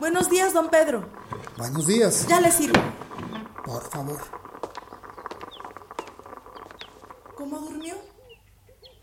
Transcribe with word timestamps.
Buenos 0.00 0.30
días, 0.30 0.52
don 0.52 0.68
Pedro. 0.70 1.08
Buenos 1.56 1.86
días. 1.86 2.26
Ya 2.28 2.40
le 2.40 2.52
sirvo. 2.52 2.80
Por 3.64 3.90
favor. 3.90 4.20
¿Cómo 7.36 7.58
durmió? 7.58 7.96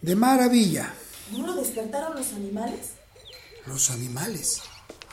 De 0.01 0.15
maravilla. 0.15 0.93
¿No 1.31 1.45
lo 1.47 1.53
despertaron 1.55 2.15
los 2.15 2.31
animales? 2.33 2.91
Los 3.65 3.89
animales. 3.91 4.61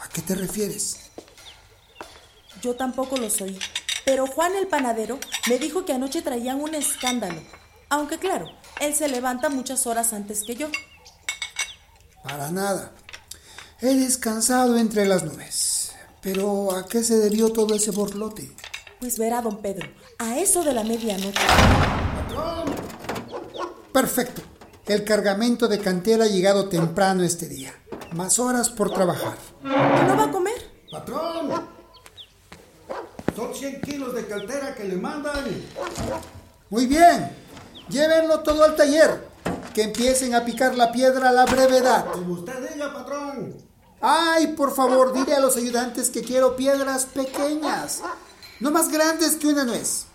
¿A 0.00 0.08
qué 0.08 0.22
te 0.22 0.36
refieres? 0.36 1.10
Yo 2.60 2.76
tampoco 2.76 3.16
los 3.16 3.40
oí. 3.40 3.58
Pero 4.04 4.26
Juan 4.26 4.54
el 4.54 4.68
panadero 4.68 5.18
me 5.48 5.58
dijo 5.58 5.84
que 5.84 5.92
anoche 5.92 6.22
traían 6.22 6.60
un 6.60 6.74
escándalo. 6.74 7.40
Aunque 7.88 8.18
claro, 8.18 8.46
él 8.80 8.94
se 8.94 9.08
levanta 9.08 9.48
muchas 9.48 9.86
horas 9.86 10.12
antes 10.12 10.44
que 10.44 10.54
yo. 10.54 10.68
Para 12.22 12.50
nada. 12.50 12.92
He 13.80 13.94
descansado 13.94 14.78
entre 14.78 15.06
las 15.06 15.24
nubes. 15.24 15.71
Pero 16.22 16.72
¿a 16.72 16.86
qué 16.86 17.02
se 17.02 17.18
debió 17.18 17.52
todo 17.52 17.74
ese 17.74 17.90
borlote? 17.90 18.52
Pues 19.00 19.18
verá, 19.18 19.42
don 19.42 19.58
Pedro, 19.58 19.88
a 20.18 20.38
eso 20.38 20.62
de 20.62 20.72
la 20.72 20.84
medianoche. 20.84 21.40
Perfecto. 23.92 24.42
El 24.86 25.04
cargamento 25.04 25.66
de 25.66 25.80
cantera 25.80 26.24
ha 26.24 26.28
llegado 26.28 26.68
temprano 26.68 27.24
este 27.24 27.48
día. 27.48 27.74
Más 28.12 28.38
horas 28.38 28.70
por 28.70 28.92
trabajar. 28.92 29.36
¿No 29.62 30.16
va 30.16 30.24
a 30.24 30.30
comer? 30.30 30.54
¡Patrón! 30.90 31.50
Son 33.34 33.54
100 33.54 33.80
kilos 33.80 34.14
de 34.14 34.26
cantera 34.26 34.74
que 34.74 34.84
le 34.84 34.96
mandan. 34.96 35.44
Muy 36.70 36.86
bien. 36.86 37.30
Llévenlo 37.88 38.40
todo 38.40 38.64
al 38.64 38.76
taller. 38.76 39.26
Que 39.74 39.84
empiecen 39.84 40.34
a 40.34 40.44
picar 40.44 40.76
la 40.76 40.92
piedra 40.92 41.30
a 41.30 41.32
la 41.32 41.46
brevedad. 41.46 42.06
Como 42.12 42.34
usted 42.34 42.72
diga, 42.72 42.92
patrón. 42.92 43.56
Ay, 44.02 44.48
por 44.48 44.74
favor, 44.74 45.12
dile 45.12 45.34
a 45.34 45.40
los 45.40 45.56
ayudantes 45.56 46.10
que 46.10 46.22
quiero 46.22 46.56
piedras 46.56 47.06
pequeñas. 47.06 48.00
No 48.58 48.72
más 48.72 48.88
grandes 48.88 49.36
que 49.36 49.46
una 49.46 49.64
nuez. 49.64 50.06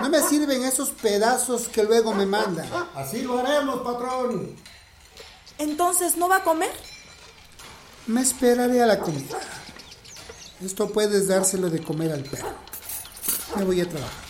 No 0.00 0.10
me 0.10 0.20
sirven 0.22 0.62
esos 0.62 0.90
pedazos 0.90 1.68
que 1.68 1.82
luego 1.82 2.14
me 2.14 2.26
mandan. 2.26 2.68
Así 2.94 3.22
lo 3.22 3.38
haremos, 3.38 3.80
patrón. 3.80 4.54
Entonces, 5.58 6.16
¿no 6.16 6.28
va 6.28 6.36
a 6.36 6.44
comer? 6.44 6.70
Me 8.06 8.20
esperaré 8.20 8.82
a 8.82 8.86
la 8.86 8.98
comida. 8.98 9.38
Esto 10.62 10.90
puedes 10.90 11.28
dárselo 11.28 11.70
de 11.70 11.82
comer 11.82 12.12
al 12.12 12.22
perro. 12.24 12.48
Me 13.56 13.64
voy 13.64 13.80
a 13.80 13.88
trabajar. 13.88 14.29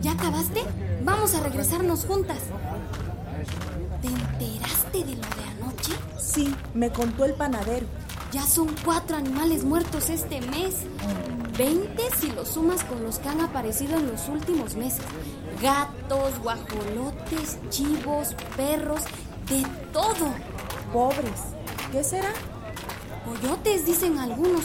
¿Ya 0.00 0.12
acabaste? 0.12 0.62
Vamos 1.02 1.34
a 1.34 1.40
regresarnos 1.40 2.04
juntas. 2.04 2.38
¿Te 4.00 4.08
enteraste 4.08 5.04
de 5.04 5.16
lo 5.16 5.22
de 5.22 5.44
anoche? 5.56 5.92
Sí, 6.18 6.54
me 6.74 6.90
contó 6.90 7.24
el 7.24 7.34
panadero. 7.34 7.86
Ya 8.30 8.42
son 8.42 8.68
cuatro 8.84 9.16
animales 9.16 9.64
muertos 9.64 10.08
este 10.10 10.40
mes. 10.40 10.74
Veinte 11.56 12.02
si 12.16 12.30
los 12.30 12.48
sumas 12.48 12.84
con 12.84 13.02
los 13.02 13.18
que 13.18 13.28
han 13.28 13.40
aparecido 13.40 13.96
en 13.96 14.06
los 14.12 14.28
últimos 14.28 14.76
meses. 14.76 15.04
Gatos, 15.60 16.38
guajolotes, 16.40 17.58
chivos, 17.70 18.34
perros, 18.56 19.02
de 19.48 19.66
todo. 19.92 20.32
Pobres. 20.92 21.40
¿Qué 21.90 22.04
será? 22.04 22.30
Coyotes, 23.24 23.84
dicen 23.84 24.18
algunos. 24.18 24.64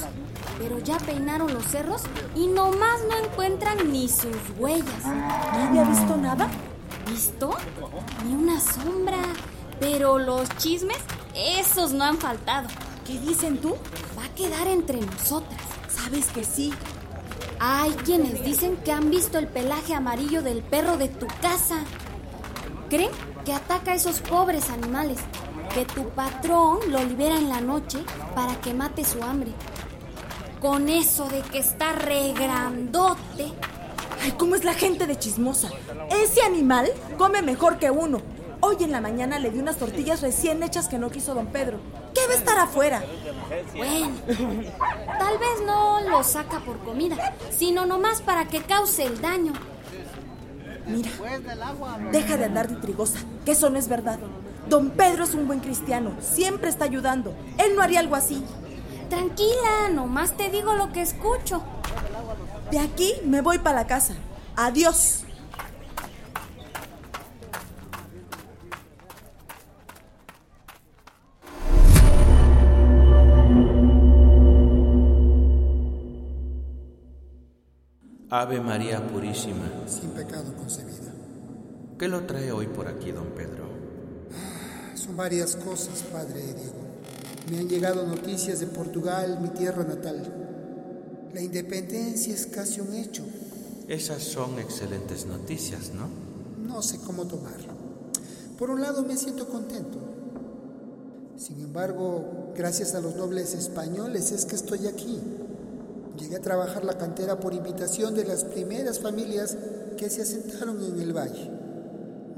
Pero 0.59 0.79
ya 0.79 0.97
peinaron 0.97 1.53
los 1.53 1.65
cerros 1.65 2.03
y 2.35 2.47
nomás 2.47 2.99
no 3.09 3.17
encuentran 3.17 3.91
ni 3.91 4.07
sus 4.07 4.35
huellas. 4.57 5.05
¿Nadie 5.05 5.79
ha 5.79 5.83
visto 5.83 6.17
nada? 6.17 6.47
¿Visto? 7.09 7.55
Ni 8.25 8.33
una 8.33 8.59
sombra. 8.59 9.17
Pero 9.79 10.19
los 10.19 10.49
chismes, 10.57 10.99
esos 11.35 11.91
no 11.91 12.03
han 12.03 12.17
faltado. 12.17 12.67
¿Qué 13.05 13.19
dicen 13.19 13.57
tú? 13.57 13.75
Va 14.17 14.25
a 14.25 14.35
quedar 14.35 14.67
entre 14.67 15.01
nosotras. 15.01 15.61
Sabes 15.89 16.27
que 16.27 16.43
sí. 16.43 16.73
Hay 17.59 17.91
quienes 17.91 18.43
dicen 18.43 18.77
que 18.77 18.91
han 18.91 19.09
visto 19.09 19.37
el 19.37 19.47
pelaje 19.47 19.93
amarillo 19.93 20.41
del 20.41 20.61
perro 20.61 20.97
de 20.97 21.09
tu 21.09 21.27
casa. 21.41 21.77
Creen 22.89 23.11
que 23.45 23.53
ataca 23.53 23.91
a 23.91 23.95
esos 23.95 24.19
pobres 24.19 24.69
animales, 24.69 25.19
que 25.73 25.85
tu 25.85 26.09
patrón 26.09 26.79
lo 26.89 27.03
libera 27.03 27.35
en 27.35 27.49
la 27.49 27.61
noche 27.61 28.03
para 28.35 28.59
que 28.61 28.73
mate 28.73 29.03
su 29.03 29.21
hambre. 29.23 29.51
Con 30.63 30.87
eso 30.87 31.27
de 31.27 31.41
que 31.41 31.59
está 31.59 31.91
regrandote. 31.91 33.51
Ay, 34.23 34.31
¿cómo 34.37 34.55
es 34.55 34.63
la 34.63 34.73
gente 34.73 35.05
de 35.05 35.19
chismosa? 35.19 35.69
Ese 36.09 36.41
animal 36.41 36.89
come 37.17 37.41
mejor 37.41 37.79
que 37.79 37.91
uno. 37.91 38.21
Hoy 38.61 38.77
en 38.79 38.93
la 38.93 39.01
mañana 39.01 39.39
le 39.39 39.51
di 39.51 39.59
unas 39.59 39.75
tortillas 39.75 40.21
recién 40.21 40.63
hechas 40.63 40.87
que 40.87 40.97
no 40.97 41.11
quiso 41.11 41.35
don 41.35 41.47
Pedro. 41.47 41.79
¿Qué 42.15 42.21
va 42.27 42.33
a 42.33 42.37
estar 42.37 42.57
afuera? 42.59 43.03
Bueno, 43.75 44.11
tal 45.19 45.37
vez 45.37 45.65
no 45.65 45.99
lo 45.99 46.23
saca 46.23 46.61
por 46.61 46.79
comida, 46.79 47.35
sino 47.51 47.85
nomás 47.85 48.21
para 48.21 48.47
que 48.47 48.61
cause 48.61 49.03
el 49.03 49.19
daño. 49.19 49.51
Mira, 50.85 51.09
deja 52.13 52.37
de 52.37 52.45
andar 52.45 52.69
de 52.69 52.77
trigosa, 52.77 53.19
que 53.43 53.51
eso 53.51 53.69
no 53.69 53.77
es 53.77 53.89
verdad. 53.89 54.17
Don 54.69 54.91
Pedro 54.91 55.25
es 55.25 55.33
un 55.33 55.45
buen 55.45 55.59
cristiano, 55.59 56.13
siempre 56.21 56.69
está 56.69 56.85
ayudando. 56.85 57.35
Él 57.57 57.75
no 57.75 57.81
haría 57.81 57.99
algo 57.99 58.15
así. 58.15 58.45
Tranquila, 59.13 59.89
nomás 59.93 60.35
te 60.35 60.49
digo 60.49 60.73
lo 60.73 60.91
que 60.91 61.03
escucho. 61.03 61.61
De 62.71 62.79
aquí 62.79 63.13
me 63.23 63.41
voy 63.41 63.59
para 63.59 63.81
la 63.81 63.85
casa. 63.85 64.15
Adiós. 64.55 65.23
Ave 78.31 78.59
María 78.61 79.05
Purísima, 79.05 79.67
Sin 79.85 80.09
pecado 80.09 80.55
concebida. 80.55 81.13
¿qué 81.99 82.07
lo 82.07 82.25
trae 82.25 82.51
hoy 82.51 82.65
por 82.65 82.87
aquí, 82.87 83.11
don 83.11 83.27
Pedro? 83.27 83.65
Son 84.95 85.15
varias 85.15 85.55
cosas, 85.55 86.01
padre 86.11 86.41
Diego. 86.55 86.82
Me 87.49 87.59
han 87.59 87.67
llegado 87.67 88.07
noticias 88.07 88.61
de 88.61 88.67
Portugal, 88.67 89.39
mi 89.41 89.49
tierra 89.49 89.83
natal. 89.83 90.23
La 91.33 91.41
independencia 91.41 92.33
es 92.33 92.45
casi 92.47 92.79
un 92.79 92.93
hecho. 92.93 93.23
Esas 93.87 94.23
son 94.23 94.59
excelentes 94.59 95.25
noticias, 95.25 95.91
¿no? 95.93 96.07
No 96.65 96.81
sé 96.81 96.99
cómo 96.99 97.25
tomarlo. 97.25 97.73
Por 98.57 98.69
un 98.69 98.81
lado 98.81 99.03
me 99.03 99.17
siento 99.17 99.49
contento. 99.49 99.99
Sin 101.35 101.59
embargo, 101.59 102.53
gracias 102.55 102.95
a 102.95 103.01
los 103.01 103.15
nobles 103.15 103.53
españoles 103.55 104.31
es 104.31 104.45
que 104.45 104.55
estoy 104.55 104.87
aquí. 104.87 105.19
Llegué 106.17 106.37
a 106.37 106.41
trabajar 106.41 106.85
la 106.85 106.97
cantera 106.97 107.39
por 107.39 107.53
invitación 107.53 108.15
de 108.15 108.23
las 108.23 108.45
primeras 108.45 108.99
familias 108.99 109.57
que 109.97 110.09
se 110.09 110.21
asentaron 110.21 110.81
en 110.81 111.01
el 111.01 111.11
valle. 111.11 111.51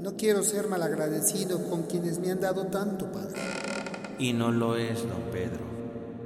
No 0.00 0.16
quiero 0.16 0.42
ser 0.42 0.66
malagradecido 0.68 1.68
con 1.70 1.84
quienes 1.84 2.18
me 2.18 2.32
han 2.32 2.40
dado 2.40 2.66
tanto, 2.66 3.12
padre. 3.12 3.75
Y 4.18 4.32
no 4.32 4.50
lo 4.50 4.76
es, 4.76 5.02
don 5.02 5.22
Pedro. 5.32 5.64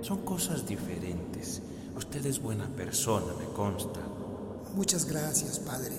Son 0.03 0.25
cosas 0.25 0.67
diferentes. 0.67 1.63
Usted 1.97 2.25
es 2.27 2.41
buena 2.41 2.67
persona, 2.69 3.33
me 3.39 3.53
consta. 3.53 4.01
Muchas 4.75 5.05
gracias, 5.05 5.59
padre. 5.59 5.95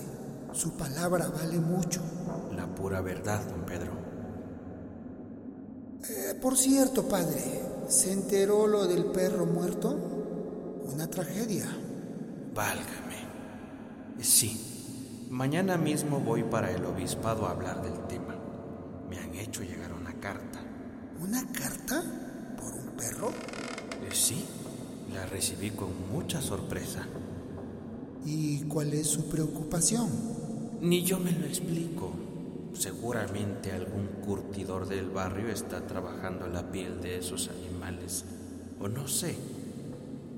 Su 0.52 0.72
palabra 0.72 1.28
vale 1.28 1.58
mucho. 1.58 2.00
La 2.56 2.66
pura 2.66 3.00
verdad, 3.00 3.42
don 3.44 3.62
Pedro. 3.62 3.92
Eh, 6.08 6.34
por 6.40 6.56
cierto, 6.56 7.06
padre, 7.06 7.62
¿se 7.88 8.12
enteró 8.12 8.66
lo 8.66 8.86
del 8.86 9.04
perro 9.06 9.46
muerto? 9.46 9.96
Una 10.92 11.08
tragedia. 11.08 11.66
Válgame. 12.54 13.12
Sí, 14.20 15.26
mañana 15.30 15.76
mismo 15.76 16.20
voy 16.20 16.42
para 16.42 16.70
el 16.70 16.84
obispado 16.84 17.46
a 17.46 17.52
hablar 17.52 17.82
del 17.82 18.06
tema. 18.06 18.34
Me 19.08 19.18
han 19.18 19.34
hecho 19.34 19.62
llegar 19.62 19.92
una 19.92 20.14
carta. 20.18 20.71
¿Una 21.22 21.46
carta? 21.52 22.02
¿Por 22.60 22.74
un 22.74 22.96
perro? 22.96 23.28
Eh, 23.28 24.12
sí, 24.12 24.44
la 25.14 25.24
recibí 25.24 25.70
con 25.70 25.90
mucha 26.10 26.40
sorpresa. 26.42 27.06
¿Y 28.26 28.62
cuál 28.62 28.92
es 28.92 29.06
su 29.06 29.28
preocupación? 29.28 30.10
Ni 30.80 31.04
yo 31.04 31.20
me 31.20 31.30
lo 31.30 31.46
explico. 31.46 32.10
Seguramente 32.74 33.70
algún 33.70 34.08
curtidor 34.24 34.88
del 34.88 35.10
barrio 35.10 35.48
está 35.50 35.86
trabajando 35.86 36.48
la 36.48 36.72
piel 36.72 37.00
de 37.00 37.18
esos 37.18 37.48
animales. 37.48 38.24
O 38.80 38.88
no 38.88 39.06
sé. 39.06 39.36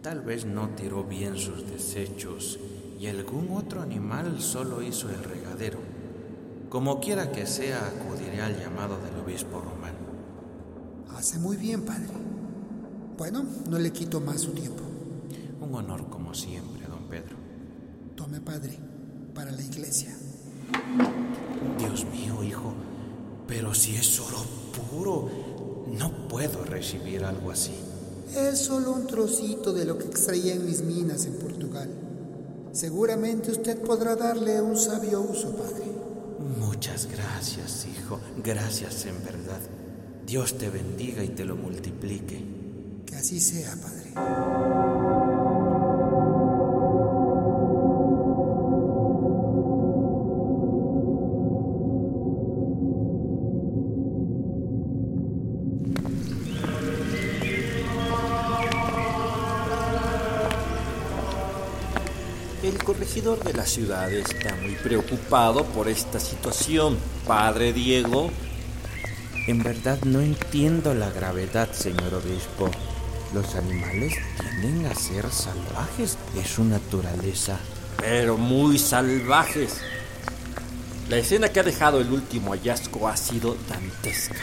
Tal 0.02 0.20
vez 0.20 0.44
no 0.44 0.68
tiró 0.76 1.04
bien 1.04 1.38
sus 1.38 1.66
desechos 1.66 2.58
y 3.00 3.06
algún 3.06 3.56
otro 3.56 3.80
animal 3.80 4.42
solo 4.42 4.82
hizo 4.82 5.08
el 5.08 5.24
regadero. 5.24 5.78
Como 6.68 7.00
quiera 7.00 7.32
que 7.32 7.46
sea, 7.46 7.86
acudiré 7.86 8.42
al 8.42 8.60
llamado 8.60 8.98
del 8.98 9.18
obispo 9.24 9.60
romano. 9.60 10.03
Hace 11.16 11.38
muy 11.38 11.56
bien, 11.56 11.82
padre. 11.82 12.08
Bueno, 13.16 13.44
no 13.68 13.78
le 13.78 13.92
quito 13.92 14.20
más 14.20 14.40
su 14.40 14.52
tiempo. 14.52 14.82
Un 15.60 15.74
honor 15.74 16.08
como 16.08 16.34
siempre, 16.34 16.86
don 16.86 17.08
Pedro. 17.08 17.36
Tome, 18.16 18.40
padre, 18.40 18.78
para 19.34 19.52
la 19.52 19.62
iglesia. 19.62 20.16
Dios 21.78 22.04
mío, 22.06 22.42
hijo, 22.42 22.74
pero 23.46 23.72
si 23.74 23.94
es 23.94 24.20
oro 24.20 24.38
puro, 24.90 25.28
no 25.98 26.28
puedo 26.28 26.64
recibir 26.64 27.24
algo 27.24 27.50
así. 27.50 27.74
Es 28.34 28.58
solo 28.58 28.92
un 28.92 29.06
trocito 29.06 29.72
de 29.72 29.84
lo 29.84 29.96
que 29.98 30.06
extraía 30.06 30.54
en 30.54 30.66
mis 30.66 30.82
minas 30.82 31.24
en 31.26 31.34
Portugal. 31.34 31.88
Seguramente 32.72 33.52
usted 33.52 33.80
podrá 33.80 34.16
darle 34.16 34.60
un 34.60 34.76
sabio 34.76 35.20
uso, 35.20 35.54
padre. 35.54 35.84
Muchas 36.58 37.06
gracias, 37.06 37.86
hijo. 37.86 38.18
Gracias 38.42 39.06
en 39.06 39.22
verdad. 39.24 39.60
Dios 40.26 40.56
te 40.56 40.70
bendiga 40.70 41.22
y 41.22 41.28
te 41.28 41.44
lo 41.44 41.54
multiplique. 41.54 42.40
Que 43.06 43.14
así 43.16 43.40
sea, 43.40 43.74
padre. 43.76 44.04
El 62.62 62.82
corregidor 62.82 63.44
de 63.44 63.52
la 63.52 63.66
ciudad 63.66 64.10
está 64.10 64.56
muy 64.56 64.74
preocupado 64.76 65.66
por 65.66 65.86
esta 65.86 66.18
situación. 66.18 66.96
Padre 67.26 67.74
Diego, 67.74 68.30
En 69.46 69.62
verdad 69.62 69.98
no 70.04 70.20
entiendo 70.20 70.94
la 70.94 71.10
gravedad, 71.10 71.70
señor 71.72 72.14
obispo. 72.14 72.70
Los 73.34 73.54
animales 73.56 74.14
tienden 74.40 74.86
a 74.86 74.94
ser 74.94 75.30
salvajes. 75.30 76.16
Es 76.34 76.48
su 76.48 76.64
naturaleza. 76.64 77.58
pero 77.98 78.38
muy 78.38 78.78
salvajes. 78.78 79.80
La 81.10 81.18
escena 81.18 81.50
que 81.50 81.60
ha 81.60 81.62
dejado 81.62 82.00
el 82.00 82.10
último 82.10 82.52
hallazgo 82.52 83.06
ha 83.06 83.16
sido 83.16 83.56
dantesca. 83.68 84.40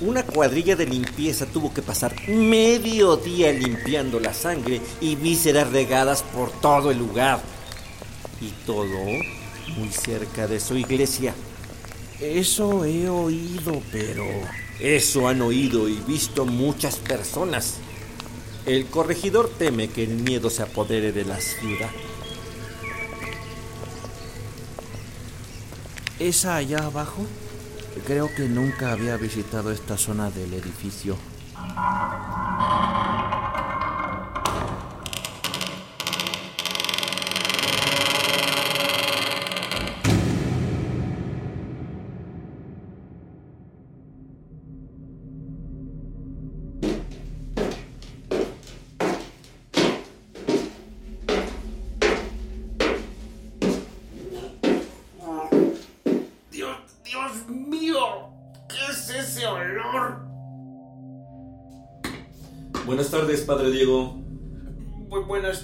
Una 0.00 0.22
cuadrilla 0.22 0.74
de 0.74 0.86
limpieza 0.86 1.44
tuvo 1.44 1.72
que 1.74 1.82
pasar 1.82 2.14
medio 2.28 3.16
día 3.16 3.52
limpiando 3.52 4.18
la 4.18 4.32
sangre 4.32 4.80
y 5.00 5.16
vísceras 5.16 5.70
regadas 5.70 6.22
por 6.22 6.50
todo 6.60 6.90
el 6.90 6.98
lugar. 6.98 7.40
Y 8.40 8.50
todo 8.64 9.04
muy 9.76 9.90
cerca 9.90 10.46
de 10.46 10.58
su 10.60 10.76
iglesia. 10.76 11.34
Eso 12.20 12.84
he 12.84 13.08
oído, 13.08 13.82
pero... 13.92 14.24
Eso 14.80 15.26
han 15.26 15.42
oído 15.42 15.88
y 15.88 15.96
visto 16.06 16.44
muchas 16.44 16.96
personas. 16.96 17.78
El 18.64 18.86
corregidor 18.86 19.50
teme 19.58 19.88
que 19.88 20.04
el 20.04 20.10
miedo 20.10 20.50
se 20.50 20.62
apodere 20.62 21.10
de 21.10 21.24
la 21.24 21.40
ciudad. 21.40 21.90
¿Esa 26.20 26.56
allá 26.56 26.84
abajo? 26.84 27.26
Creo 28.06 28.32
que 28.34 28.48
nunca 28.48 28.92
había 28.92 29.16
visitado 29.16 29.72
esta 29.72 29.96
zona 29.96 30.30
del 30.30 30.54
edificio. 30.54 31.16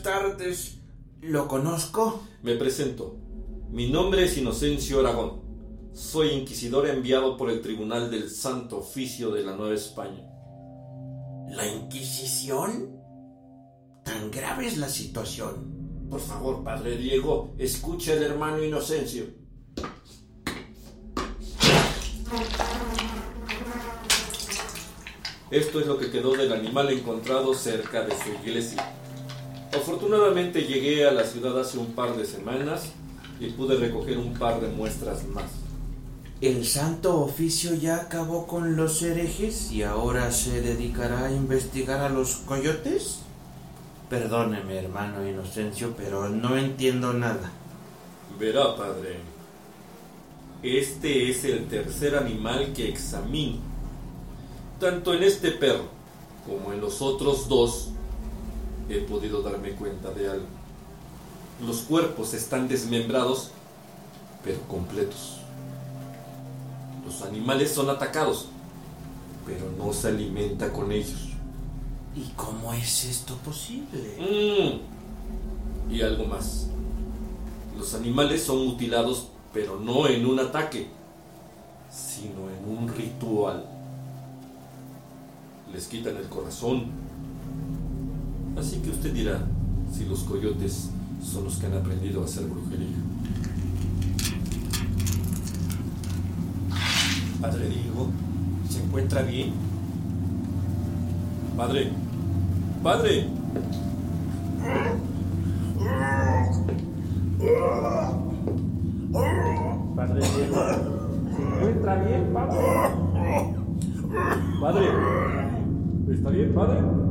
Tardes. 0.05 0.77
¿Lo 1.23 1.49
conozco? 1.49 2.23
Me 2.43 2.55
presento. 2.57 3.17
Mi 3.71 3.91
nombre 3.91 4.25
es 4.25 4.37
Inocencio 4.37 5.01
Aragón. 5.01 5.43
Soy 5.95 6.29
inquisidor 6.29 6.87
enviado 6.87 7.39
por 7.39 7.51
el 7.51 7.63
Tribunal 7.63 8.11
del 8.11 8.29
Santo 8.31 8.79
Oficio 8.79 9.31
de 9.31 9.43
la 9.43 9.57
Nueva 9.57 9.75
España. 9.75 10.29
¿La 11.49 11.67
Inquisición? 11.67 13.01
¿Tan 14.05 14.31
grave 14.31 14.67
es 14.67 14.77
la 14.77 14.91
situación? 14.91 16.07
Por 16.11 16.21
favor, 16.21 16.63
Padre 16.63 16.99
Diego, 16.99 17.55
escuche 17.57 18.13
al 18.13 18.23
hermano 18.23 18.63
Inocencio. 18.63 19.25
Esto 25.51 25.81
es 25.81 25.87
lo 25.87 25.97
que 25.97 26.11
quedó 26.11 26.37
del 26.37 26.53
animal 26.53 26.91
encontrado 26.91 27.55
cerca 27.55 28.05
de 28.05 28.11
su 28.11 28.31
iglesia. 28.43 28.95
Afortunadamente 29.77 30.63
llegué 30.63 31.07
a 31.07 31.13
la 31.13 31.25
ciudad 31.25 31.59
hace 31.59 31.79
un 31.79 31.93
par 31.95 32.17
de 32.17 32.25
semanas 32.25 32.93
y 33.41 33.51
pude 33.51 33.77
recoger 33.77 34.19
un 34.19 34.35
par 34.35 34.61
de 34.61 34.69
muestras 34.69 35.25
más. 35.25 35.51
¿El 36.41 36.65
Santo 36.65 37.21
Oficio 37.21 37.75
ya 37.75 37.97
acabó 37.97 38.47
con 38.47 38.77
los 38.77 39.03
herejes 39.03 39.73
y 39.73 39.83
ahora 39.83 40.31
se 40.31 40.61
dedicará 40.61 41.27
a 41.27 41.33
investigar 41.33 42.01
a 42.01 42.09
los 42.09 42.37
coyotes? 42.37 43.21
Perdóneme, 44.09 44.77
hermano 44.77 45.27
Inocencio, 45.27 45.95
pero 45.97 46.29
no 46.29 46.57
entiendo 46.57 47.13
nada. 47.13 47.51
Verá, 48.39 48.77
padre. 48.77 49.19
Este 50.63 51.31
es 51.31 51.45
el 51.45 51.67
tercer 51.67 52.15
animal 52.15 52.73
que 52.75 52.89
examino. 52.89 53.59
Tanto 54.79 55.15
en 55.15 55.23
este 55.23 55.51
perro 55.51 55.89
como 56.47 56.73
en 56.73 56.81
los 56.81 57.01
otros 57.01 57.49
dos 57.49 57.94
he 58.89 59.01
podido 59.01 59.43
darme 59.43 59.73
cuenta 59.73 60.11
de 60.11 60.29
algo. 60.29 60.47
Los 61.65 61.83
cuerpos 61.83 62.35
están 62.35 62.69
desmembrados, 62.69 63.51
pero 64.43 64.61
completos. 64.63 65.39
Los 67.05 67.23
animales 67.23 67.71
son 67.71 67.91
atacados, 67.91 68.49
pero 69.47 69.71
no 69.79 69.93
se 69.93 70.09
alimenta 70.09 70.73
con 70.73 70.91
ellos. 70.91 71.31
¿Y 72.17 72.31
cómo 72.37 72.73
es 72.73 73.05
esto 73.05 73.37
posible? 73.39 74.17
Mm. 74.19 75.93
Y 75.93 76.03
algo 76.03 76.25
más. 76.25 76.69
Los 77.77 77.95
animales 77.95 78.43
son 78.43 78.67
mutilados, 78.67 79.29
pero 79.53 79.79
no 79.79 80.07
en 80.07 80.25
un 80.27 80.39
ataque, 80.39 80.89
sino 81.91 82.49
en 82.51 82.79
un 82.79 82.89
ritual. 82.89 83.65
Les 85.73 85.87
quitan 85.87 86.17
el 86.17 86.29
corazón. 86.29 86.87
Así 88.59 88.79
que 88.79 88.91
usted 88.91 89.13
dirá 89.13 89.41
si 89.93 90.05
los 90.05 90.21
coyotes 90.21 90.91
son 91.23 91.45
los 91.45 91.57
que 91.57 91.67
han 91.67 91.75
aprendido 91.75 92.23
a 92.23 92.25
hacer 92.25 92.45
brujería. 92.45 92.97
Padre 97.41 97.69
Diego, 97.69 98.09
¿se 98.71 98.83
encuentra 98.83 99.23
bien? 99.23 99.53
Padre, 101.57 101.91
padre. 102.83 103.29
Padre 109.95 110.21
Diego, 110.37 110.57
¿se 111.37 111.43
encuentra 111.43 112.05
bien, 112.05 112.33
padre? 112.33 112.59
Padre, 114.61 114.87
¿está 116.11 116.31
bien, 116.31 116.55
padre? 116.55 117.04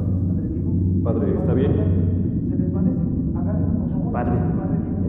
Padre, 1.04 1.34
¿está 1.38 1.54
bien? 1.54 1.74
Se 2.50 2.56
desvanece. 2.56 3.00
Agárrenlo, 3.38 3.74
por 3.80 3.90
favor. 3.90 4.14
Padre, 4.14 4.38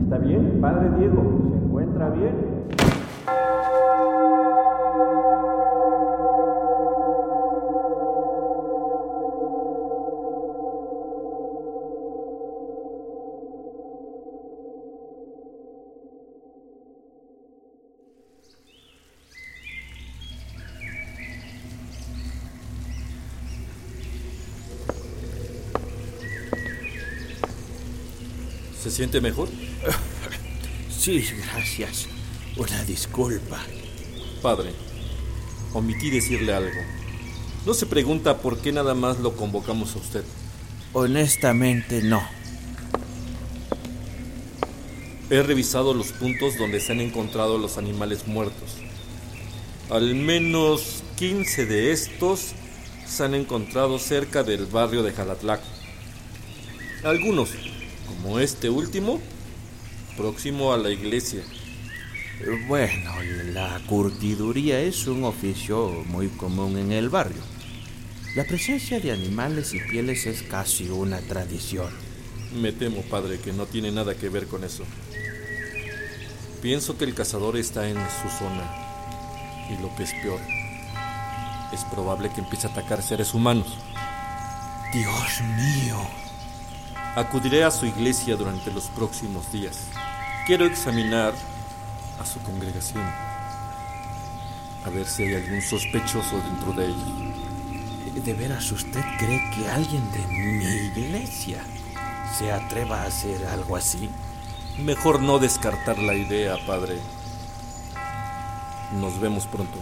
¿está 0.02 0.18
bien? 0.18 0.58
Padre 0.60 0.90
Diego, 0.98 1.22
¿se 1.50 1.64
encuentra 1.64 2.10
bien? 2.10 2.34
¿Se 28.84 28.90
siente 28.90 29.20
mejor? 29.22 29.48
Sí, 30.90 31.26
gracias. 31.52 32.06
Una 32.56 32.82
disculpa. 32.84 33.60
Padre, 34.40 34.70
omití 35.74 36.08
decirle 36.08 36.54
algo. 36.54 36.80
No 37.66 37.74
se 37.74 37.84
pregunta 37.84 38.38
por 38.38 38.58
qué 38.58 38.72
nada 38.72 38.94
más 38.94 39.18
lo 39.18 39.36
convocamos 39.36 39.94
a 39.96 39.98
usted. 39.98 40.24
Honestamente, 40.94 42.00
no. 42.02 42.26
He 45.28 45.42
revisado 45.42 45.92
los 45.92 46.12
puntos 46.12 46.56
donde 46.56 46.80
se 46.80 46.92
han 46.92 47.00
encontrado 47.00 47.58
los 47.58 47.76
animales 47.76 48.26
muertos. 48.26 48.76
Al 49.90 50.14
menos 50.14 51.02
15 51.16 51.66
de 51.66 51.92
estos 51.92 52.52
se 53.06 53.24
han 53.24 53.34
encontrado 53.34 53.98
cerca 53.98 54.42
del 54.42 54.64
barrio 54.64 55.02
de 55.02 55.12
Jalatlac. 55.12 55.60
Algunos, 57.02 57.50
como 58.06 58.38
este 58.38 58.70
último, 58.70 59.20
próximo 60.16 60.72
a 60.72 60.78
la 60.78 60.90
iglesia. 60.90 61.42
Bueno, 62.66 63.12
la 63.52 63.80
curtiduría 63.86 64.80
es 64.80 65.06
un 65.06 65.24
oficio 65.24 65.88
muy 66.06 66.28
común 66.28 66.76
en 66.78 66.92
el 66.92 67.08
barrio. 67.08 67.42
La 68.34 68.44
presencia 68.44 68.98
de 68.98 69.12
animales 69.12 69.72
y 69.74 69.80
pieles 69.80 70.26
es 70.26 70.42
casi 70.42 70.88
una 70.88 71.20
tradición. 71.20 71.88
Me 72.60 72.72
temo, 72.72 73.02
padre, 73.02 73.38
que 73.38 73.52
no 73.52 73.66
tiene 73.66 73.92
nada 73.92 74.16
que 74.16 74.28
ver 74.28 74.46
con 74.46 74.64
eso. 74.64 74.84
Pienso 76.60 76.98
que 76.98 77.04
el 77.04 77.14
cazador 77.14 77.56
está 77.56 77.88
en 77.88 77.96
su 77.96 78.28
zona. 78.38 78.68
Y 79.70 79.80
lo 79.80 79.94
que 79.94 80.02
es 80.02 80.12
peor, 80.14 80.40
es 81.72 81.84
probable 81.84 82.30
que 82.34 82.40
empiece 82.40 82.66
a 82.66 82.70
atacar 82.70 83.02
seres 83.02 83.34
humanos. 83.34 83.78
Dios 84.92 85.40
mío. 85.56 86.23
Acudiré 87.16 87.62
a 87.62 87.70
su 87.70 87.86
iglesia 87.86 88.34
durante 88.34 88.72
los 88.72 88.86
próximos 88.88 89.52
días. 89.52 89.86
Quiero 90.48 90.66
examinar 90.66 91.32
a 92.20 92.26
su 92.26 92.40
congregación. 92.40 93.04
A 94.84 94.90
ver 94.90 95.06
si 95.06 95.22
hay 95.22 95.36
algún 95.36 95.62
sospechoso 95.62 96.36
dentro 96.38 96.72
de 96.72 96.86
ellos. 96.86 98.24
¿De 98.24 98.34
veras 98.34 98.68
usted 98.72 99.04
cree 99.16 99.48
que 99.50 99.68
alguien 99.68 100.02
de 100.10 100.26
mi 100.26 100.64
iglesia 100.64 101.62
se 102.36 102.50
atreva 102.50 103.02
a 103.02 103.06
hacer 103.06 103.46
algo 103.46 103.76
así? 103.76 104.10
Mejor 104.80 105.20
no 105.20 105.38
descartar 105.38 105.98
la 105.98 106.14
idea, 106.14 106.56
padre. 106.66 106.98
Nos 108.92 109.20
vemos 109.20 109.46
pronto. 109.46 109.78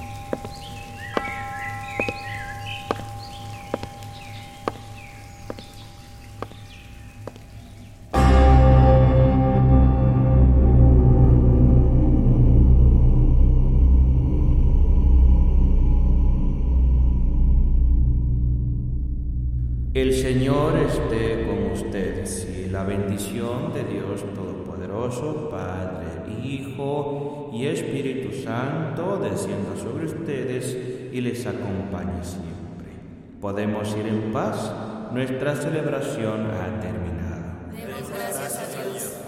Esté 21.03 21.45
con 21.47 21.73
ustedes 21.73 22.49
y 22.49 22.71
la 22.71 22.85
bendición 22.85 23.73
de 23.73 23.85
Dios 23.85 24.23
Todopoderoso, 24.35 25.49
Padre, 25.51 26.07
Hijo 26.43 27.51
y 27.53 27.67
Espíritu 27.67 28.43
Santo 28.43 29.19
descienda 29.19 29.77
sobre 29.77 30.07
ustedes 30.07 30.77
y 31.13 31.21
les 31.21 31.47
acompañe 31.47 32.23
siempre. 32.23 32.93
Podemos 33.41 33.97
ir 33.97 34.07
en 34.07 34.33
paz, 34.33 34.73
nuestra 35.13 35.57
celebración 35.57 36.47
ha 36.51 36.81
terminado. 36.81 37.53
Demos 37.73 38.09
gracias 38.09 38.59
a 38.59 38.91
Dios. 38.91 39.23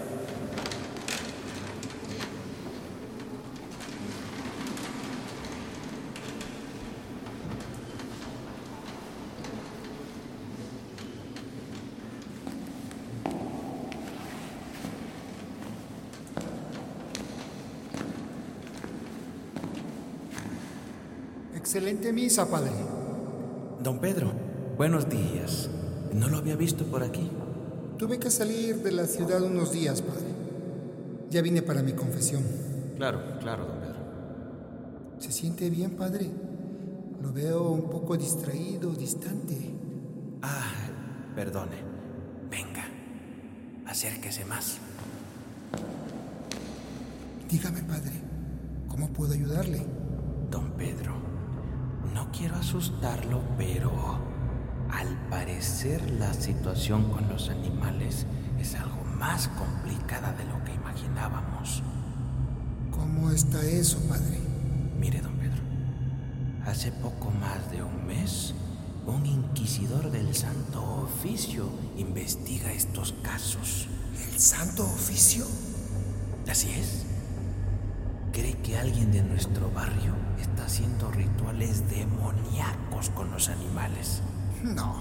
Excelente 21.55 22.11
misa, 22.11 22.49
padre. 22.49 22.73
Don 23.81 23.99
Pedro, 23.99 24.31
buenos 24.77 25.09
días. 25.09 25.69
No 26.13 26.27
lo 26.27 26.37
había 26.37 26.55
visto 26.55 26.83
por 26.85 27.01
aquí. 27.01 27.31
Tuve 27.97 28.19
que 28.19 28.29
salir 28.29 28.83
de 28.83 28.91
la 28.91 29.05
ciudad 29.05 29.41
unos 29.41 29.71
días, 29.71 30.01
padre. 30.01 30.27
Ya 31.29 31.41
vine 31.41 31.61
para 31.61 31.81
mi 31.81 31.93
confesión. 31.93 32.43
Claro, 32.97 33.21
claro, 33.39 33.65
don 33.65 33.79
Pedro. 33.79 33.95
¿Se 35.19 35.31
siente 35.31 35.69
bien, 35.69 35.91
padre? 35.91 36.29
Lo 37.21 37.31
veo 37.31 37.69
un 37.71 37.89
poco 37.89 38.17
distraído, 38.17 38.91
distante. 38.91 39.73
Ah, 40.41 40.73
perdone. 41.35 41.77
Venga, 42.51 42.85
acérquese 43.87 44.43
más. 44.43 44.77
Dígame, 47.49 47.81
padre, 47.83 48.11
¿cómo 48.89 49.07
puedo 49.09 49.33
ayudarle? 49.33 49.81
Don 50.51 50.71
Pedro, 50.71 51.34
quiero 52.37 52.55
asustarlo, 52.55 53.41
pero 53.57 53.91
al 54.91 55.29
parecer 55.29 56.09
la 56.11 56.33
situación 56.33 57.09
con 57.11 57.27
los 57.29 57.49
animales 57.49 58.25
es 58.59 58.75
algo 58.75 59.03
más 59.17 59.47
complicada 59.49 60.33
de 60.33 60.43
lo 60.45 60.63
que 60.63 60.73
imaginábamos. 60.73 61.83
¿Cómo 62.91 63.31
está 63.31 63.63
eso, 63.63 63.99
padre? 64.07 64.39
Mire, 64.99 65.21
don 65.21 65.33
Pedro, 65.33 65.61
hace 66.65 66.91
poco 66.91 67.31
más 67.31 67.71
de 67.71 67.83
un 67.83 68.05
mes, 68.05 68.53
un 69.05 69.25
inquisidor 69.25 70.11
del 70.11 70.33
Santo 70.33 70.83
Oficio 71.03 71.69
investiga 71.97 72.71
estos 72.73 73.13
casos. 73.23 73.87
¿El 74.31 74.39
Santo 74.39 74.83
Oficio? 74.83 75.45
Así 76.47 76.71
es. 76.71 77.05
Cree 78.35 78.57
que 78.57 78.77
alguien 78.77 79.13
de 79.13 79.23
nuestro 79.23 79.71
barrio 79.71 80.13
está 80.41 80.65
haciendo 80.65 81.09
rituales 81.09 81.89
demoníacos 81.89 83.09
con 83.11 83.31
los 83.31 83.47
animales. 83.47 84.21
No, 84.61 84.97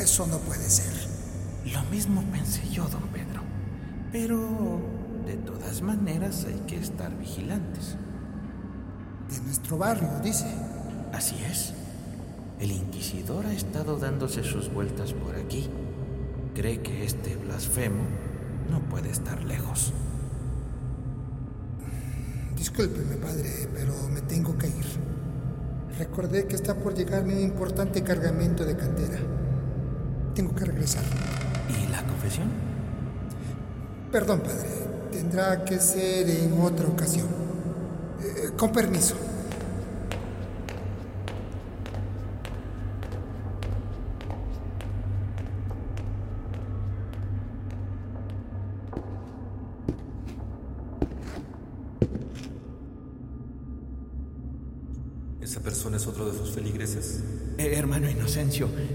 eso 0.00 0.26
no 0.26 0.38
puede 0.38 0.70
ser. 0.70 0.94
Lo 1.70 1.82
mismo 1.90 2.22
pensé 2.32 2.66
yo, 2.70 2.88
don 2.88 3.02
Pedro. 3.08 3.42
Pero 4.10 4.80
de 5.26 5.34
todas 5.34 5.82
maneras 5.82 6.46
hay 6.46 6.60
que 6.66 6.78
estar 6.78 7.14
vigilantes. 7.14 7.96
De 9.28 9.38
nuestro 9.40 9.76
barrio, 9.76 10.08
dice. 10.22 10.46
Así 11.12 11.36
es. 11.44 11.74
El 12.58 12.70
inquisidor 12.70 13.44
ha 13.44 13.52
estado 13.52 13.98
dándose 13.98 14.44
sus 14.44 14.72
vueltas 14.72 15.12
por 15.12 15.36
aquí. 15.36 15.68
Cree 16.54 16.80
que 16.80 17.04
este 17.04 17.36
blasfemo 17.36 18.04
no 18.70 18.80
puede 18.88 19.10
estar 19.10 19.44
lejos. 19.44 19.92
Discúlpeme, 22.64 23.16
padre, 23.16 23.68
pero 23.74 23.92
me 24.08 24.22
tengo 24.22 24.56
que 24.56 24.66
ir. 24.68 24.86
Recordé 25.98 26.46
que 26.46 26.56
está 26.56 26.74
por 26.74 26.94
llegarme 26.94 27.34
un 27.34 27.40
importante 27.40 28.02
cargamento 28.02 28.64
de 28.64 28.74
cantera. 28.74 29.18
Tengo 30.34 30.54
que 30.54 30.64
regresar. 30.64 31.02
¿Y 31.68 31.92
la 31.92 32.02
confesión? 32.06 32.48
Perdón, 34.10 34.40
padre. 34.40 34.66
Tendrá 35.12 35.62
que 35.62 35.78
ser 35.78 36.30
en 36.30 36.58
otra 36.58 36.86
ocasión. 36.86 37.26
Eh, 38.22 38.52
con 38.56 38.72
permiso. 38.72 39.14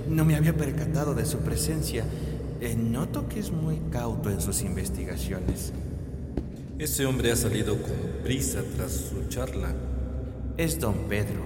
No 0.07 0.25
me 0.25 0.35
había 0.35 0.55
percatado 0.55 1.15
de 1.15 1.25
su 1.25 1.39
presencia. 1.39 2.03
Eh, 2.61 2.75
noto 2.75 3.27
que 3.27 3.39
es 3.39 3.51
muy 3.51 3.79
cauto 3.91 4.29
en 4.29 4.41
sus 4.41 4.61
investigaciones. 4.61 5.73
Ese 6.77 7.05
hombre 7.05 7.31
ha 7.31 7.35
salido 7.35 7.81
con 7.81 8.23
prisa 8.23 8.61
tras 8.75 8.91
su 8.91 9.27
charla. 9.27 9.73
Es 10.57 10.79
don 10.79 11.07
Pedro, 11.07 11.41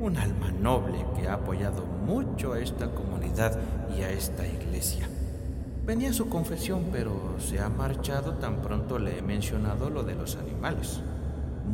un 0.00 0.16
alma 0.16 0.50
noble 0.50 1.04
que 1.16 1.28
ha 1.28 1.34
apoyado 1.34 1.84
mucho 1.84 2.52
a 2.54 2.60
esta 2.60 2.90
comunidad 2.90 3.58
y 3.96 4.02
a 4.02 4.10
esta 4.10 4.46
iglesia. 4.46 5.08
Venía 5.84 6.10
a 6.10 6.14
su 6.14 6.28
confesión, 6.28 6.86
pero 6.92 7.36
se 7.38 7.60
ha 7.60 7.68
marchado 7.68 8.34
tan 8.34 8.62
pronto 8.62 8.98
le 8.98 9.18
he 9.18 9.22
mencionado 9.22 9.90
lo 9.90 10.04
de 10.04 10.14
los 10.14 10.36
animales. 10.36 11.00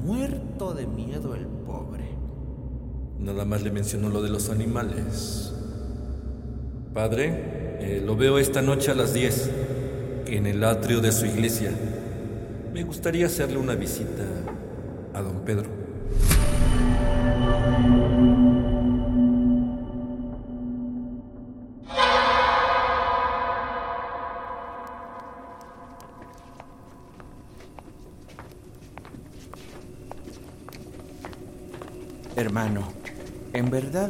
Muerto 0.05 0.75
de 0.75 0.87
miedo 0.87 1.35
el 1.35 1.47
pobre. 1.47 2.26
Nada 3.21 3.45
más 3.45 3.63
le 3.63 3.71
mencionó 3.71 4.09
lo 4.09 4.23
de 4.23 4.31
los 4.31 4.51
animales. 4.51 5.53
Padre, 6.95 7.79
eh, 7.81 8.03
lo 8.05 8.17
veo 8.17 8.39
esta 8.39 8.63
noche 8.63 8.91
a 8.91 8.95
las 8.95 9.13
10 9.13 9.51
en 10.27 10.47
el 10.47 10.65
atrio 10.65 11.01
de 11.01 11.13
su 11.13 11.27
iglesia. 11.27 11.71
Me 12.73 12.83
gustaría 12.83 13.27
hacerle 13.27 13.59
una 13.59 13.75
visita 13.75 14.25
a 15.15 15.23
don 15.23 15.41
Pedro. 15.45 15.71
Hermano, 32.37 32.96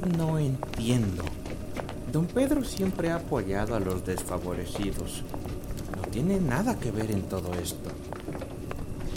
no 0.06 0.38
entiendo. 0.38 1.24
Don 2.12 2.26
Pedro 2.26 2.64
siempre 2.64 3.10
ha 3.10 3.16
apoyado 3.16 3.74
a 3.74 3.80
los 3.80 4.06
desfavorecidos. 4.06 5.22
No 5.96 6.02
tiene 6.10 6.40
nada 6.40 6.78
que 6.78 6.90
ver 6.90 7.10
en 7.10 7.22
todo 7.22 7.52
esto. 7.54 7.90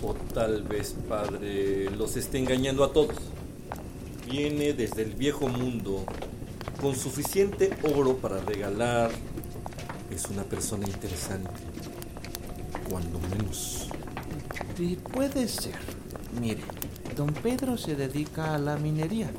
O 0.03 0.13
tal 0.33 0.63
vez, 0.63 0.95
padre, 1.07 1.89
los 1.91 2.17
esté 2.17 2.39
engañando 2.39 2.83
a 2.83 2.91
todos. 2.91 3.15
Viene 4.29 4.73
desde 4.73 5.03
el 5.03 5.11
viejo 5.11 5.47
mundo 5.47 6.05
con 6.81 6.95
suficiente 6.95 7.71
oro 7.95 8.17
para 8.17 8.39
regalar. 8.41 9.11
Es 10.11 10.25
una 10.25 10.43
persona 10.43 10.87
interesante. 10.87 11.51
Cuando 12.89 13.19
menos. 13.29 13.87
Sí, 14.75 14.97
puede 15.13 15.47
ser. 15.47 15.75
Mire, 16.41 16.61
don 17.15 17.33
Pedro 17.33 17.77
se 17.77 17.95
dedica 17.95 18.55
a 18.55 18.57
la 18.57 18.77
minería. 18.77 19.29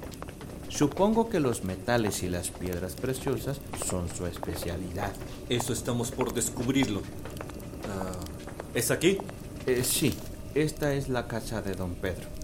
Supongo 0.70 1.28
que 1.28 1.40
los 1.40 1.64
metales 1.64 2.22
y 2.22 2.28
las 2.28 2.50
piedras 2.50 2.94
preciosas 2.94 3.60
son 3.84 4.08
su 4.08 4.24
especialidad. 4.26 5.12
Eso 5.48 5.72
estamos 5.72 6.12
por 6.12 6.32
descubrirlo. 6.32 7.02
Ah, 7.88 8.12
¿Es 8.72 8.92
aquí? 8.92 9.18
Eh, 9.66 9.82
sí, 9.84 10.14
esta 10.54 10.94
es 10.94 11.08
la 11.08 11.26
casa 11.26 11.60
de 11.60 11.74
don 11.74 11.96
Pedro. 11.96 12.39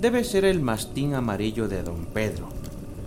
Debe 0.00 0.24
ser 0.24 0.46
el 0.46 0.62
mastín 0.62 1.14
amarillo 1.14 1.68
de 1.68 1.82
don 1.82 2.06
Pedro. 2.06 2.48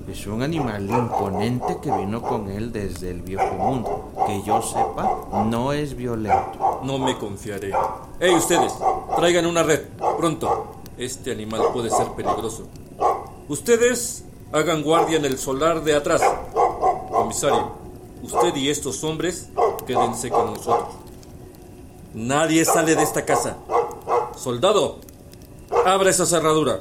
Es 0.08 0.27
un 0.27 0.43
animal 0.43 0.88
imponente 0.88 1.79
que 1.82 1.89
vino 1.89 2.21
con 2.21 2.51
él 2.51 2.71
desde 2.71 3.10
el 3.10 3.23
viejo 3.23 3.51
mundo. 3.56 4.12
Que 4.27 4.43
yo 4.43 4.62
sepa, 4.62 5.43
no 5.45 5.73
es 5.73 5.95
violento. 5.95 6.82
No 6.84 6.99
me 6.99 7.17
confiaré. 7.17 7.73
¡Hey, 8.19 8.36
ustedes! 8.36 8.73
Traigan 9.15 9.47
una 9.47 9.63
red, 9.63 9.82
pronto. 10.19 10.67
Este 10.95 11.32
animal 11.32 11.62
puede 11.73 11.89
ser 11.89 12.10
peligroso. 12.10 12.67
Ustedes 13.49 14.23
hagan 14.51 14.84
guardia 14.84 15.17
en 15.17 15.25
el 15.25 15.39
solar 15.39 15.84
de 15.84 15.95
atrás. 15.95 16.21
Comisario, 17.10 17.71
usted 18.21 18.56
y 18.56 18.69
estos 18.69 19.03
hombres 19.03 19.49
quédense 19.88 20.29
con 20.29 20.53
nosotros. 20.53 20.93
Nadie 22.13 22.63
sale 22.65 22.95
de 22.95 23.01
esta 23.01 23.25
casa. 23.25 23.58
Soldado, 24.36 24.99
abra 25.86 26.10
esa 26.10 26.26
cerradura. 26.26 26.80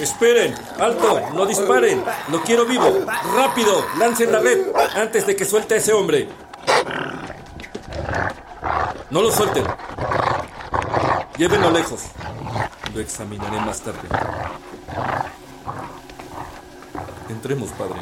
Esperen, 0.00 0.54
alto, 0.78 1.20
no 1.34 1.44
disparen, 1.44 2.02
lo 2.30 2.42
quiero 2.42 2.64
vivo. 2.64 3.04
Rápido, 3.36 3.84
lancen 3.98 4.32
la 4.32 4.40
red 4.40 4.66
antes 4.94 5.26
de 5.26 5.36
que 5.36 5.44
suelte 5.44 5.74
a 5.74 5.76
ese 5.76 5.92
hombre. 5.92 6.28
No 9.10 9.22
lo 9.22 9.30
suelten. 9.30 9.64
Llévenlo 11.36 11.70
lejos. 11.70 12.02
Lo 12.94 13.00
examinaré 13.00 13.60
más 13.60 13.80
tarde. 13.80 14.08
Entremos, 17.30 17.70
padre. 17.70 18.00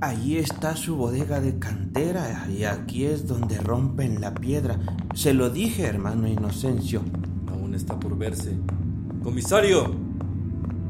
Ahí 0.00 0.38
está 0.38 0.76
su 0.76 0.96
bodega 0.96 1.40
de 1.40 1.58
cantera 1.58 2.48
y 2.48 2.64
aquí 2.64 3.04
es 3.04 3.26
donde 3.26 3.58
rompen 3.58 4.22
la 4.22 4.34
piedra. 4.34 4.78
Se 5.14 5.34
lo 5.34 5.50
dije, 5.50 5.84
hermano 5.84 6.26
Inocencio. 6.26 7.02
Aún 7.48 7.74
está 7.74 8.00
por 8.00 8.16
verse. 8.16 8.56
Comisario, 9.22 9.94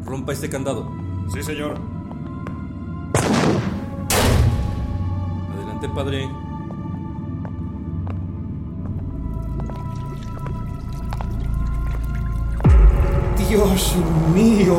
rompa 0.05 0.33
este 0.33 0.49
candado. 0.49 0.89
Sí, 1.35 1.43
señor. 1.43 1.90
Adelante, 5.81 5.89
padre. 5.89 6.29
Dios 13.49 13.97
mío. 14.35 14.79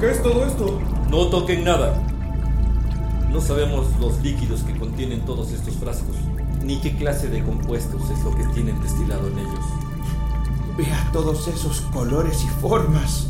¿Qué 0.00 0.10
es 0.10 0.22
todo 0.22 0.44
esto? 0.44 0.78
No 1.10 1.28
toquen 1.28 1.64
nada. 1.64 2.00
No 3.30 3.40
sabemos 3.40 3.86
los 3.98 4.20
líquidos 4.22 4.62
que 4.62 4.78
contienen 4.78 5.20
todos 5.24 5.50
estos 5.52 5.74
frascos, 5.76 6.16
ni 6.62 6.80
qué 6.80 6.96
clase 6.96 7.28
de 7.28 7.42
compuestos 7.42 8.02
es 8.10 8.22
lo 8.24 8.34
que 8.36 8.44
tienen 8.54 8.80
destilado 8.82 9.28
en 9.28 9.38
ellos. 9.38 9.64
Vea 10.76 11.08
todos 11.12 11.48
esos 11.48 11.80
colores 11.92 12.44
y 12.44 12.48
formas. 12.60 13.28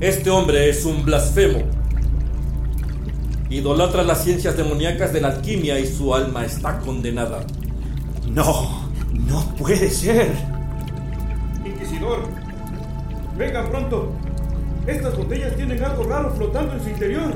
Este 0.00 0.30
hombre 0.30 0.68
es 0.68 0.84
un 0.84 1.04
blasfemo. 1.04 1.83
Idolatra 3.50 4.02
las 4.02 4.24
ciencias 4.24 4.56
demoníacas 4.56 5.12
de 5.12 5.20
la 5.20 5.28
alquimia 5.28 5.78
y 5.78 5.86
su 5.86 6.14
alma 6.14 6.44
está 6.44 6.78
condenada. 6.80 7.44
No, 8.28 8.88
no 9.12 9.54
puede 9.56 9.90
ser. 9.90 10.32
Inquisidor, 11.64 12.20
vengan 13.36 13.70
pronto. 13.70 14.12
Estas 14.86 15.16
botellas 15.16 15.54
tienen 15.56 15.82
algo 15.82 16.04
raro 16.04 16.30
flotando 16.34 16.74
en 16.74 16.82
su 16.82 16.88
interior. 16.90 17.34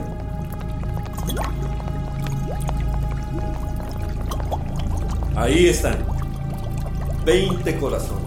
Ahí 5.36 5.68
están. 5.68 5.96
20 7.24 7.78
corazones. 7.78 8.24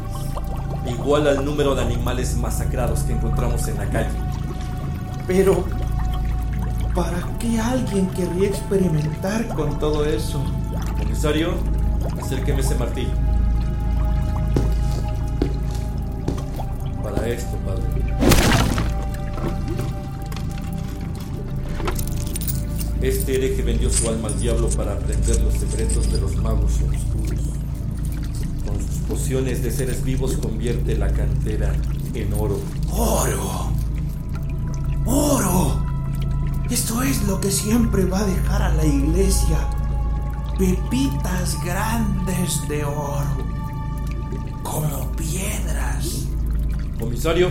Igual 0.87 1.27
al 1.27 1.43
número 1.43 1.75
de 1.75 1.81
animales 1.81 2.35
masacrados 2.37 3.01
que 3.01 3.13
encontramos 3.13 3.67
en 3.67 3.77
la 3.77 3.85
calle. 3.89 4.09
Pero, 5.27 5.65
¿para 6.95 7.21
qué 7.39 7.59
alguien 7.59 8.07
querría 8.07 8.49
experimentar 8.49 9.47
con 9.49 9.79
todo 9.79 10.05
eso? 10.05 10.43
Comisario, 10.97 11.53
acérqueme 12.21 12.61
ese 12.61 12.75
martillo. 12.75 13.13
Para 17.03 17.27
esto, 17.27 17.57
padre. 17.65 17.83
Este 23.01 23.35
hereje 23.35 23.63
vendió 23.63 23.89
su 23.89 24.07
alma 24.09 24.27
al 24.27 24.39
diablo 24.39 24.69
para 24.69 24.93
aprender 24.93 25.41
los 25.41 25.55
secretos 25.55 26.11
de 26.11 26.21
los 26.21 26.35
magos 26.35 26.73
oscuros. 26.73 27.41
Con 28.65 28.79
sus 28.79 28.97
pociones 29.07 29.63
de 29.63 29.71
seres 29.71 30.03
vivos 30.03 30.33
convierte 30.37 30.95
la 30.97 31.11
cantera 31.11 31.73
en 32.13 32.33
oro. 32.33 32.59
¡Oro! 32.91 33.70
Esto 36.71 37.03
es 37.03 37.21
lo 37.23 37.41
que 37.41 37.51
siempre 37.51 38.05
va 38.05 38.21
a 38.21 38.23
dejar 38.23 38.61
a 38.61 38.73
la 38.73 38.85
iglesia. 38.85 39.57
pepitas 40.57 41.61
grandes 41.65 42.65
de 42.69 42.85
oro, 42.85 43.25
como 44.63 45.11
piedras. 45.17 46.27
Comisario, 46.97 47.49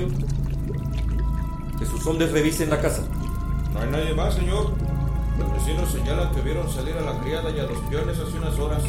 que 1.79 1.85
sus 1.85 2.07
hombres 2.07 2.33
revisen 2.33 2.71
la 2.71 2.81
casa. 2.81 3.03
No 3.75 3.81
hay 3.81 3.91
nadie 3.91 4.15
más, 4.15 4.37
señor. 4.37 4.73
Los 5.39 5.53
vecinos 5.53 5.91
señalan 5.91 6.35
que 6.35 6.41
vieron 6.41 6.73
salir 6.73 6.97
a 6.97 7.03
la 7.03 7.21
criada 7.21 7.51
y 7.51 7.59
a 7.59 7.65
los 7.65 7.79
peones 7.91 8.19
hace 8.19 8.39
unas 8.39 8.59
horas, 8.59 8.83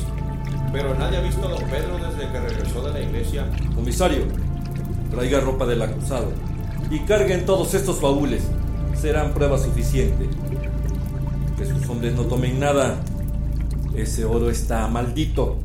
pero 0.71 0.95
nadie 0.95 1.17
ha 1.17 1.21
visto 1.21 1.45
a 1.45 1.51
don 1.51 1.69
Pedro 1.69 1.97
desde 1.97 2.31
que 2.31 2.39
regresó 2.39 2.81
de 2.83 2.93
la 2.93 3.01
iglesia. 3.01 3.49
Comisario, 3.75 4.23
traiga 5.09 5.41
ropa 5.41 5.65
del 5.65 5.81
acusado 5.81 6.31
y 6.89 6.99
carguen 6.99 7.45
todos 7.45 7.73
estos 7.73 7.99
baúles. 7.99 8.43
Serán 8.99 9.33
prueba 9.33 9.57
suficiente. 9.57 10.29
Que 11.57 11.65
sus 11.65 11.87
hombres 11.89 12.15
no 12.15 12.23
tomen 12.23 12.59
nada. 12.59 12.97
Ese 13.95 14.25
oro 14.25 14.49
está 14.49 14.87
maldito. 14.87 15.59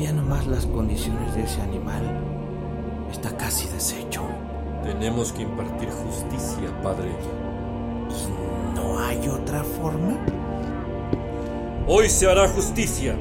Vea 0.00 0.14
nomás 0.14 0.46
las 0.46 0.64
condiciones 0.64 1.34
de 1.34 1.42
ese 1.42 1.60
animal. 1.60 2.00
Está 3.12 3.36
casi 3.36 3.68
deshecho. 3.68 4.22
Tenemos 4.82 5.30
que 5.30 5.42
impartir 5.42 5.90
justicia, 5.90 6.70
Padre. 6.82 7.10
¿No 8.74 8.98
hay 8.98 9.28
otra 9.28 9.62
forma? 9.62 10.16
Hoy 11.86 12.08
se 12.08 12.26
hará 12.30 12.48
justicia. 12.48 13.14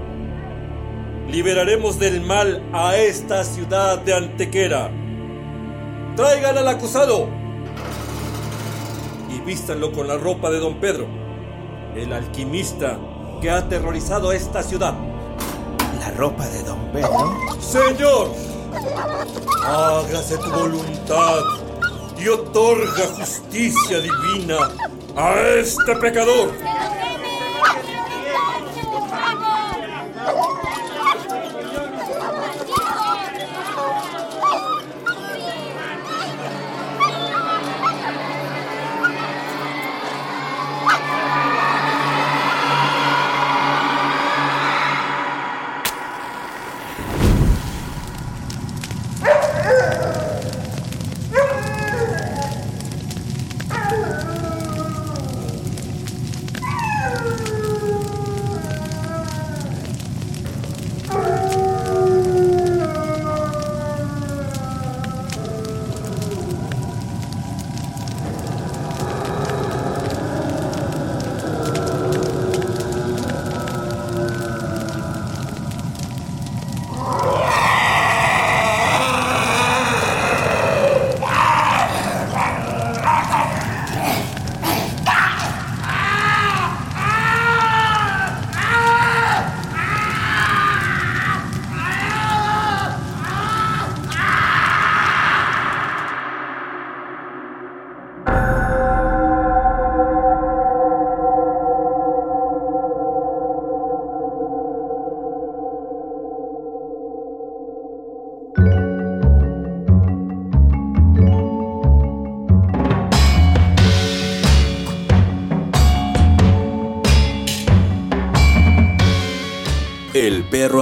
Liberaremos 1.30 2.00
del 2.00 2.22
mal 2.22 2.64
a 2.72 2.96
esta 2.96 3.44
ciudad 3.44 4.00
de 4.00 4.14
Antequera. 4.14 4.90
Traigan 6.16 6.60
al 6.60 6.68
acusado 6.70 7.28
y 9.36 9.42
vístanlo 9.42 9.92
con 9.92 10.08
la 10.08 10.18
ropa 10.18 10.50
de 10.50 10.60
don 10.60 10.76
Pedro, 10.76 11.08
el 11.94 12.14
alquimista 12.14 12.98
que 13.42 13.50
ha 13.50 13.58
aterrorizado 13.58 14.30
a 14.30 14.36
esta 14.38 14.64
ciudad. 14.64 15.09
¿La 16.10 16.16
ropa 16.16 16.48
de 16.48 16.64
don 16.64 16.92
Pedro? 16.92 17.38
Señor, 17.62 18.32
hágase 19.64 20.38
tu 20.40 20.50
voluntad 20.50 21.40
y 22.18 22.28
otorga 22.28 23.06
justicia 23.16 24.00
divina 24.00 24.72
a 25.16 25.36
este 25.60 25.96
pecador. 25.98 26.52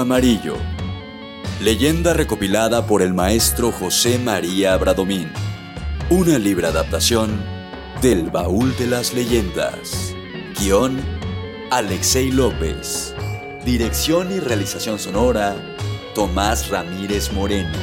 Amarillo. 0.08 0.56
Leyenda 1.60 2.14
recopilada 2.14 2.88
por 2.88 3.02
el 3.02 3.14
maestro 3.14 3.74
José 3.74 4.18
María 4.18 4.78
Bradomín. 4.78 5.30
Una 6.10 6.40
libre 6.40 6.68
adaptación 6.68 7.44
del 8.02 8.32
Baúl 8.32 8.74
de 8.78 8.88
las 8.88 9.14
Leyendas. 9.14 10.14
Guión 10.58 11.02
Alexei 11.72 12.32
López. 12.32 13.14
Dirección 13.66 14.32
y 14.32 14.40
realización 14.40 14.98
sonora 14.98 15.58
Tomás 16.16 16.70
Ramírez 16.70 17.34
Moreno. 17.34 17.78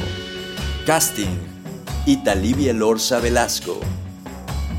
Casting 0.87 1.37
Italivia 2.07 2.73
Lorza 2.73 3.19
Velasco. 3.19 3.79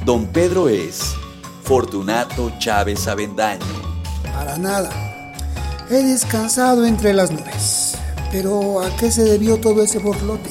Don 0.04 0.26
Pedro 0.32 0.68
es 0.68 1.14
Fortunato 1.62 2.52
Chávez 2.58 3.06
Avendaño. 3.06 3.64
Para 4.34 4.58
nada. 4.58 5.05
He 5.88 6.02
descansado 6.02 6.84
entre 6.84 7.14
las 7.14 7.30
nubes. 7.30 7.96
Pero 8.32 8.82
¿a 8.82 8.94
qué 8.96 9.12
se 9.12 9.22
debió 9.22 9.58
todo 9.58 9.84
ese 9.84 10.00
borlote? 10.00 10.50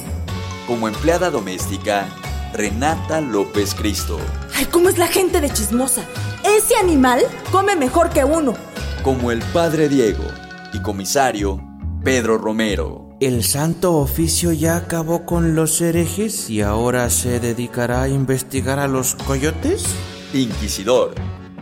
Como 0.66 0.88
empleada 0.88 1.30
doméstica, 1.30 2.08
Renata 2.54 3.20
López 3.20 3.74
Cristo. 3.74 4.18
Ay, 4.54 4.64
¿cómo 4.64 4.88
es 4.88 4.96
la 4.96 5.08
gente 5.08 5.42
de 5.42 5.50
chismosa? 5.50 6.02
Ese 6.42 6.76
animal 6.76 7.20
come 7.52 7.76
mejor 7.76 8.08
que 8.08 8.24
uno. 8.24 8.54
Como 9.02 9.30
el 9.30 9.42
padre 9.52 9.90
Diego 9.90 10.24
y 10.72 10.80
comisario 10.80 11.60
Pedro 12.02 12.38
Romero. 12.38 13.10
El 13.20 13.44
santo 13.44 13.94
oficio 13.96 14.52
ya 14.52 14.76
acabó 14.76 15.26
con 15.26 15.54
los 15.54 15.82
herejes 15.82 16.48
y 16.48 16.62
ahora 16.62 17.10
se 17.10 17.40
dedicará 17.40 18.02
a 18.02 18.08
investigar 18.08 18.78
a 18.78 18.88
los 18.88 19.14
coyotes. 19.14 19.84
Inquisidor 20.32 21.14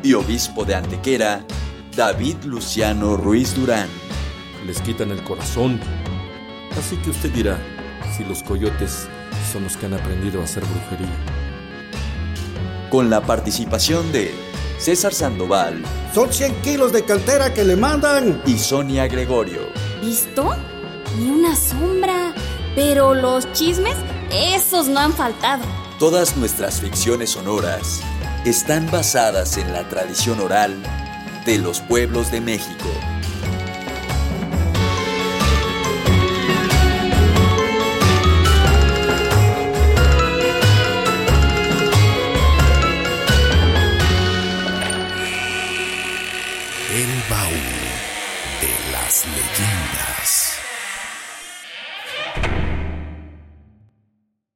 y 0.03 0.15
obispo 0.15 0.65
de 0.65 0.77
Antequera, 0.77 1.45
David 1.97 2.37
Luciano 2.45 3.17
Ruiz 3.17 3.55
Durán. 3.55 3.89
Les 4.67 4.81
quitan 4.81 5.11
el 5.13 5.23
corazón. 5.23 5.79
Así 6.77 6.97
que 6.97 7.11
usted 7.11 7.31
dirá 7.31 7.59
si 8.17 8.25
los 8.25 8.43
coyotes 8.43 9.07
son 9.53 9.65
los 9.65 9.77
que 9.77 9.87
han 9.87 9.95
aprendido 9.95 10.41
a 10.41 10.45
hacer 10.45 10.65
brujería. 10.65 11.15
Con 12.91 13.11
la 13.11 13.21
participación 13.21 14.11
de 14.13 14.35
César 14.79 15.15
Sandoval 15.15 15.83
Son 16.13 16.33
100 16.33 16.63
kilos 16.63 16.93
de 16.93 17.05
caltera 17.05 17.55
que 17.55 17.65
le 17.65 17.77
mandan. 17.77 18.43
y 18.45 18.59
Sonia 18.59 19.07
Gregorio. 19.07 19.61
¿Visto? 20.03 20.53
Ni 21.19 21.31
una 21.31 21.55
sombra. 21.55 22.35
Pero 22.75 23.15
los 23.15 23.51
chismes, 23.53 23.95
esos 24.33 24.89
no 24.89 24.99
han 24.99 25.13
faltado. 25.13 25.63
Todas 26.01 26.37
nuestras 26.37 26.81
ficciones 26.81 27.31
sonoras 27.31 28.01
están 28.45 28.91
basadas 28.91 29.57
en 29.59 29.73
la 29.73 29.89
tradición 29.89 30.41
oral 30.41 30.77
de 31.45 31.59
los 31.59 31.81
pueblos 31.81 32.31
de 32.31 32.41
México. 32.41 32.89